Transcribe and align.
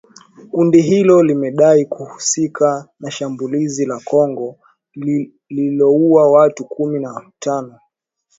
Kundi 0.51 0.81
hilo 0.81 1.23
limedai 1.23 1.85
kuhusika 1.85 2.87
na 2.99 3.11
shambulizi 3.11 3.85
la 3.85 3.99
Kongo 4.03 4.59
lililouwa 4.95 6.31
watu 6.31 6.65
kumi 6.65 6.99
na 6.99 7.31
tano 7.39 7.79